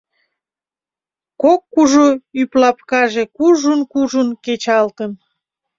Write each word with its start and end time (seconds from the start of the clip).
Кок 1.41 1.61
кужу 1.73 2.07
ӱплапкаже 2.41 3.23
кужун-кужун 3.37 4.29
кечалтын. 4.43 5.11